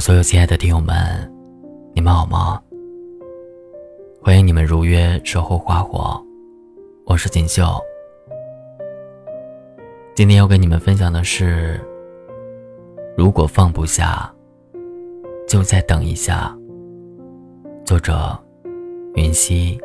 [0.00, 1.30] 所有亲爱的听友们，
[1.92, 2.58] 你们好吗？
[4.22, 6.18] 欢迎你们如约守候花火，
[7.04, 7.78] 我是锦绣。
[10.14, 11.78] 今天要跟你们分享的是：
[13.14, 14.32] 如果放不下，
[15.46, 16.56] 就再等一下。
[17.84, 18.34] 作者：
[19.16, 19.78] 云溪。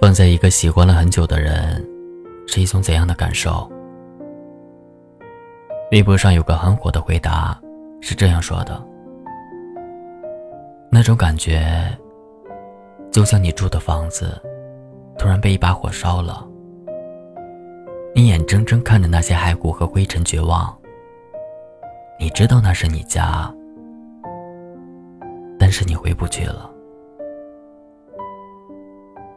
[0.00, 1.86] 放在一个喜欢了很久的人，
[2.46, 3.70] 是一种怎样的感受？
[5.90, 7.60] 微博上有个很火的回答，
[8.00, 8.80] 是这样说的
[10.88, 11.60] ：“那种感觉，
[13.10, 14.40] 就像你住的房子
[15.18, 16.46] 突然被一把火烧了，
[18.14, 20.72] 你眼睁睁看着那些骸骨和灰尘绝望。
[22.20, 23.52] 你知道那是你家，
[25.58, 26.70] 但是你回不去了。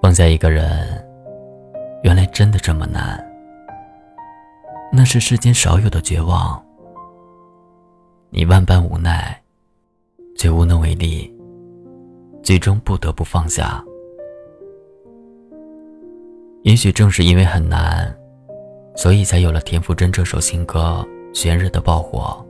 [0.03, 1.03] 放下一个人，
[2.03, 3.19] 原来真的这么难。”
[4.95, 6.63] 那是世间少有的绝望。
[8.29, 9.41] 你万般无奈，
[10.37, 11.35] 却无能为力，
[12.43, 13.83] 最终不得不放下。
[16.61, 18.15] 也许正是因为很难，
[18.95, 21.03] 所以才有了田馥甄这首新歌
[21.35, 22.45] 《悬日的爆火》。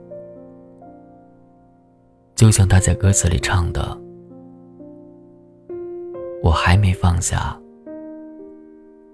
[2.36, 3.98] 就像他在歌词里唱的
[6.44, 7.58] ：“我还没放下，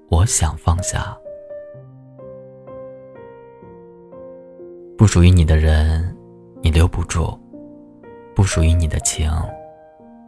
[0.10, 1.16] 我想放下。”
[5.00, 6.14] 不属于你的人，
[6.62, 7.34] 你留不住；
[8.36, 9.32] 不属于你的情，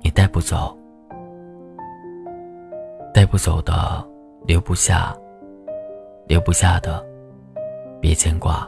[0.01, 0.73] 你带不走。
[3.13, 4.01] 带不走的，
[4.45, 5.13] 留不下；
[6.25, 7.05] 留不下的，
[7.99, 8.65] 别牵挂。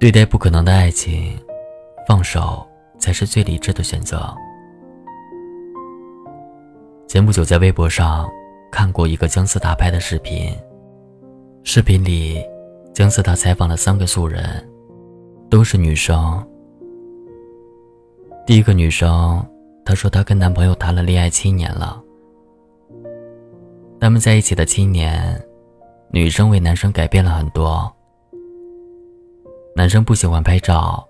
[0.00, 1.38] 对待不可能的爱情，
[2.08, 2.66] 放手
[2.98, 4.34] 才是最理智的选择。
[7.06, 8.28] 前不久在微博上
[8.68, 10.52] 看过一个姜思达拍的视频。
[11.70, 12.42] 视频里，
[12.94, 14.42] 姜思达采访了三个素人，
[15.50, 16.42] 都是女生。
[18.46, 19.46] 第一个女生，
[19.84, 22.02] 她说她跟男朋友谈了恋爱七年了。
[24.00, 25.38] 他们在一起的七年，
[26.10, 27.86] 女生为男生改变了很多。
[29.76, 31.06] 男生不喜欢拍照，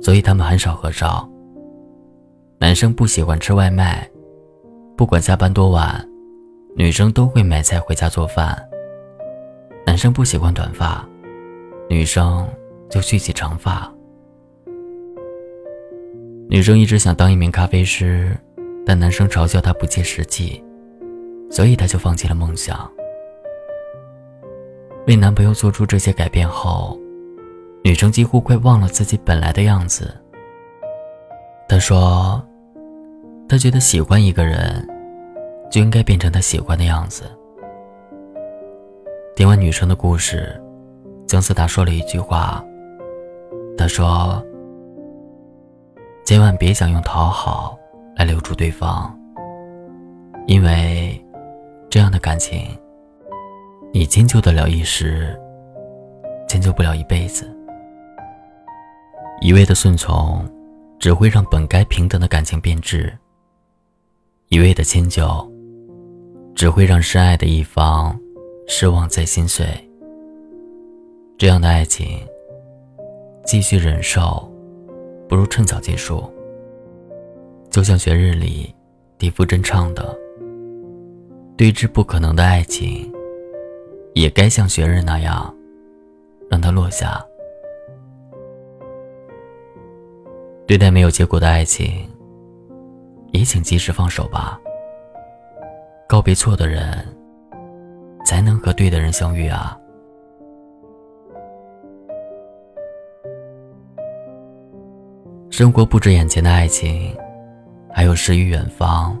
[0.00, 1.28] 所以他们很少合照。
[2.58, 4.10] 男生不喜欢吃外卖，
[4.96, 6.02] 不管下班多晚，
[6.74, 8.66] 女生都会买菜回家做饭。
[9.94, 11.08] 男生不喜欢短发，
[11.88, 12.44] 女生
[12.90, 13.88] 就蓄起长发。
[16.48, 18.36] 女生一直想当一名咖啡师，
[18.84, 20.60] 但男生嘲笑她不切实际，
[21.48, 22.90] 所以她就放弃了梦想。
[25.06, 26.98] 为男朋友做出这些改变后，
[27.84, 30.12] 女生几乎快忘了自己本来的样子。
[31.68, 32.44] 她说
[33.48, 34.84] ：“她觉得喜欢一个人，
[35.70, 37.22] 就应该变成他喜欢的样子。”
[39.36, 40.62] 听完女生的故事，
[41.26, 42.64] 姜思达说了一句话。
[43.76, 44.40] 他说
[46.24, 47.76] ：“千万别想用讨好
[48.14, 49.12] 来留住对方，
[50.46, 51.20] 因为
[51.90, 52.64] 这样的感情，
[53.92, 55.36] 你迁就得了一时，
[56.48, 57.44] 迁就不了一辈子。
[59.40, 60.48] 一味的顺从，
[61.00, 63.10] 只会让本该平等的感情变质；
[64.46, 65.52] 一味的迁就，
[66.54, 68.16] 只会让深爱的一方。”
[68.66, 69.66] 失望在心碎。
[71.36, 72.20] 这样的爱情，
[73.44, 74.50] 继续忍受，
[75.28, 76.30] 不如趁早结束。
[77.70, 78.72] 就像《雪日》里
[79.18, 80.16] 田馥甄唱的
[81.56, 83.12] ：“对之不可能的爱情，
[84.14, 85.54] 也该像雪日那样，
[86.48, 87.24] 让它落下。”
[90.66, 92.08] 对待没有结果的爱情，
[93.32, 94.58] 也请及时放手吧。
[96.08, 97.06] 告别错的人。
[98.24, 99.78] 才能和对的人相遇啊！
[105.50, 107.16] 生活不止眼前的爱情，
[107.92, 109.16] 还有诗与远方。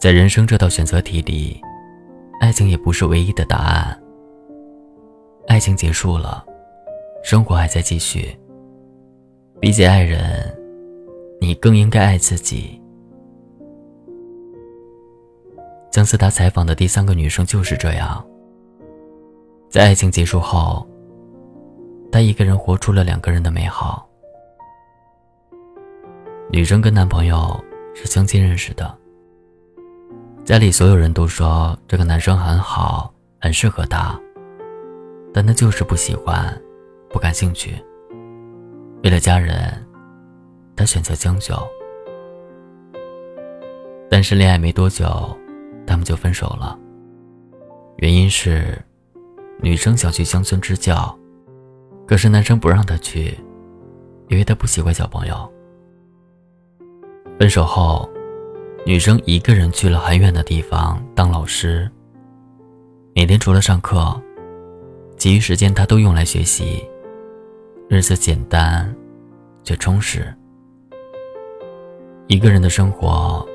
[0.00, 1.60] 在人生这道选择题里，
[2.40, 3.96] 爱情也不是唯一的答案。
[5.46, 6.44] 爱情结束了，
[7.22, 8.36] 生活还在继续。
[9.60, 10.52] 比起爱人，
[11.40, 12.82] 你更应该爱自己。
[15.96, 18.22] 姜思达采访的第三个女生就是这样，
[19.70, 20.86] 在爱情结束后，
[22.12, 24.06] 她一个人活出了两个人的美好。
[26.50, 27.58] 女生跟男朋友
[27.94, 28.94] 是相亲认识的，
[30.44, 33.10] 家里所有人都说这个男生很好，
[33.40, 34.20] 很适合她，
[35.32, 36.54] 但她就是不喜欢，
[37.08, 37.74] 不感兴趣。
[39.02, 39.72] 为了家人，
[40.76, 41.54] 她选择将就。
[44.10, 45.34] 但是恋爱没多久。
[45.86, 46.78] 他们就分手了。
[47.98, 48.76] 原因是，
[49.60, 51.16] 女生想去乡村支教，
[52.06, 53.38] 可是男生不让她去，
[54.28, 55.50] 因为他不喜欢小朋友。
[57.38, 58.08] 分手后，
[58.84, 61.90] 女生一个人去了很远的地方当老师。
[63.14, 64.20] 每天除了上课，
[65.16, 66.84] 其余时间她都用来学习，
[67.88, 68.94] 日子简单，
[69.64, 70.34] 却充实。
[72.26, 73.46] 一个人的生活，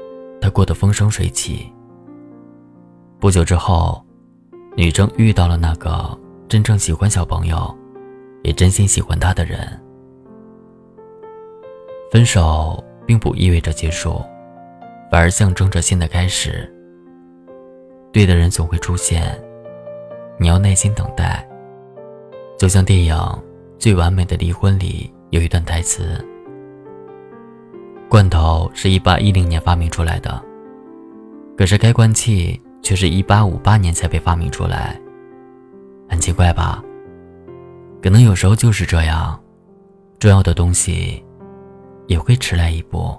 [0.41, 1.71] 她过得风生水起。
[3.21, 4.03] 不久之后。
[4.73, 7.77] 女生遇到了那个真正喜欢小朋友，
[8.41, 9.59] 也真心喜欢他的人。
[12.09, 14.23] 分手并不意味着结束，
[15.11, 16.73] 反而象征着新的开始。
[18.13, 19.37] 对的人总会出现，
[20.39, 21.45] 你要耐心等待。
[22.57, 23.13] 就像电影
[23.77, 26.25] 《最完美的离婚》里有一段台词
[28.07, 30.41] ：“罐头是一八一零年发明出来的，
[31.57, 34.99] 可是开罐器。”却是一八五八年才被发明出来，
[36.09, 36.83] 很奇怪吧？
[38.01, 39.39] 可能有时候就是这样，
[40.19, 41.23] 重要的东西
[42.07, 43.15] 也会迟来一步。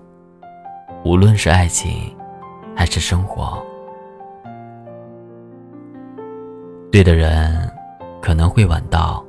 [1.05, 2.14] 无论是爱情，
[2.76, 3.61] 还是生活，
[6.91, 7.70] 对的人
[8.20, 9.25] 可能会晚到，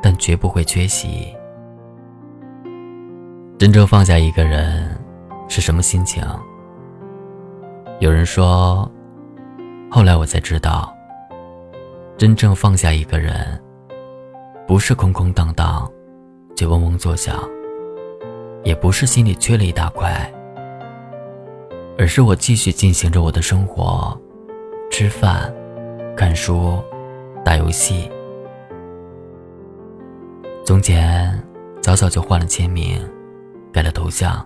[0.00, 1.34] 但绝不会缺席。
[3.58, 5.00] 真正放下一个人
[5.48, 6.24] 是什么心情？
[8.02, 8.90] 有人说，
[9.88, 10.92] 后来我才知道，
[12.18, 13.62] 真正放下一个人，
[14.66, 15.88] 不是空空荡荡，
[16.56, 17.36] 却嗡嗡作响；
[18.64, 20.28] 也不是心里缺了一大块，
[21.96, 24.20] 而是我继续进行着我的生活，
[24.90, 25.54] 吃饭、
[26.16, 26.82] 看书、
[27.44, 28.10] 打游戏。
[30.66, 31.40] 从前，
[31.80, 33.00] 早早就换了签名，
[33.72, 34.44] 改了头像，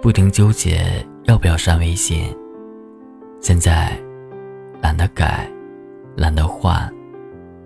[0.00, 2.32] 不停纠结要不要删微信。
[3.46, 3.94] 现在，
[4.80, 5.46] 懒得改，
[6.16, 6.90] 懒得换，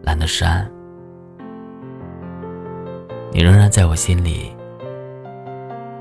[0.02, 0.69] 懒得删。
[3.30, 4.50] 你仍然在我心里，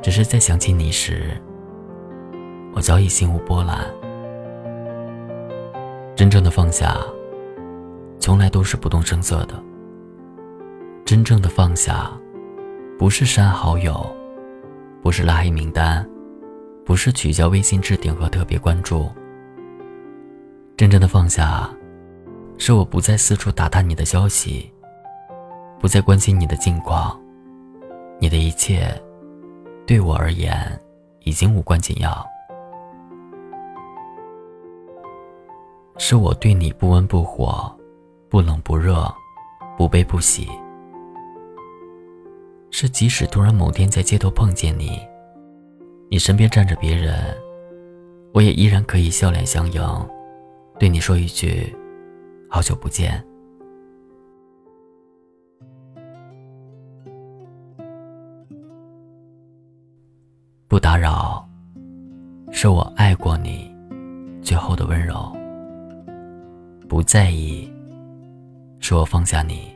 [0.02, 1.40] 只是在想起你时，
[2.74, 3.86] 我早已心无波澜。
[6.16, 6.98] 真正的放下，
[8.20, 9.54] 从来都是不动声色的。
[11.06, 12.12] 真正的放下，
[12.98, 14.04] 不是删好友，
[15.04, 16.04] 不是拉黑名单，
[16.84, 19.08] 不是取消微信置顶和特别关注。
[20.78, 21.68] 真正的放下，
[22.60, 24.72] 是我不再四处打探你的消息，
[25.80, 27.20] 不再关心你的近况，
[28.20, 28.88] 你的一切，
[29.88, 30.80] 对我而言，
[31.22, 32.24] 已经无关紧要。
[35.98, 37.76] 是我对你不温不火，
[38.30, 39.12] 不冷不热，
[39.80, 40.48] 不悲不喜。
[42.70, 45.02] 是即使突然某天在街头碰见你，
[46.12, 47.36] 你身边站着别人，
[48.32, 49.82] 我也依然可以笑脸相迎。
[50.80, 51.76] 对你说一句，
[52.48, 53.24] 好久不见。
[60.68, 61.48] 不打扰，
[62.52, 63.76] 是我爱过你
[64.42, 65.36] 最后的温柔。
[66.88, 67.68] 不在意，
[68.80, 69.76] 是我放下你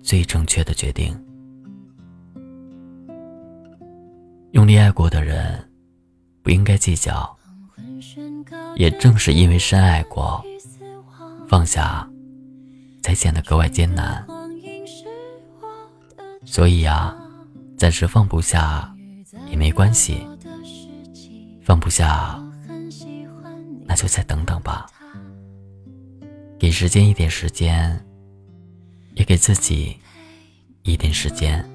[0.00, 1.12] 最正确的决定。
[4.52, 5.58] 用力爱过的人，
[6.42, 7.36] 不应该计较。
[8.76, 10.44] 也正是因为深爱过，
[11.48, 12.08] 放下，
[13.02, 14.26] 才显得格外艰难。
[16.44, 17.16] 所以呀，
[17.76, 18.94] 暂时放不下
[19.50, 20.26] 也没关系，
[21.62, 22.42] 放不下，
[23.84, 24.86] 那就再等等吧。
[26.58, 28.04] 给时间一点时间，
[29.14, 29.96] 也给自己
[30.82, 31.68] 一点时间。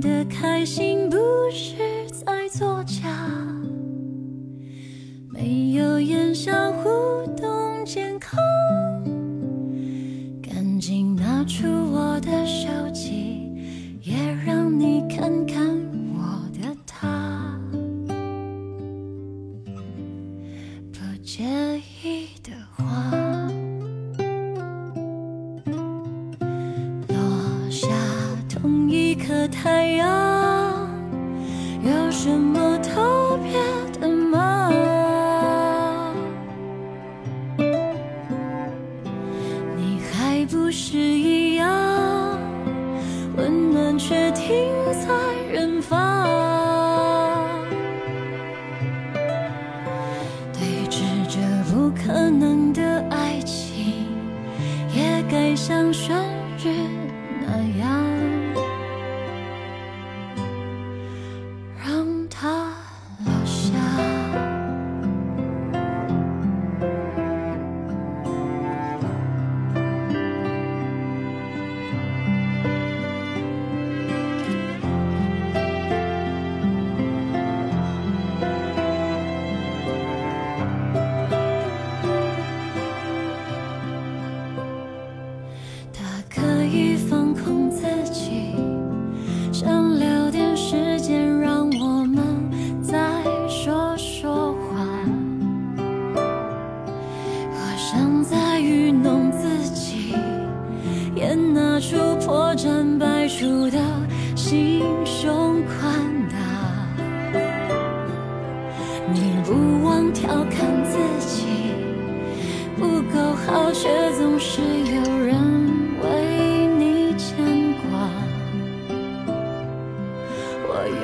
[0.00, 1.16] 的开心不
[1.50, 1.76] 是
[2.12, 3.08] 在作假，
[5.32, 6.70] 没有言笑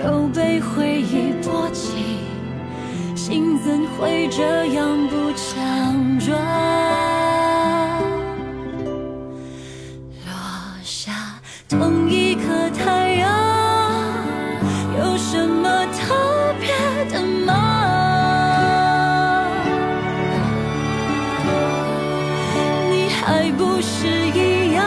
[0.04, 2.18] 都被回忆波及
[3.16, 6.38] 心怎会这样不强壮
[10.26, 10.30] 落
[10.82, 11.10] 下
[11.70, 13.32] 同一颗太阳
[14.98, 16.68] 有什么特别
[17.10, 17.52] 的吗？
[22.90, 24.84] 你还不是一样？